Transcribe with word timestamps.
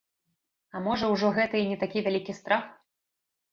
А 0.73 0.81
можа, 0.85 1.09
ужо 1.17 1.29
гэта 1.37 1.55
і 1.61 1.69
не 1.73 1.77
такі 1.83 2.05
вялікі 2.09 2.37
страх? 2.41 2.69